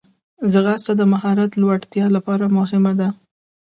[0.51, 3.07] ځغاسته د مهارت لوړتیا لپاره مهمه ده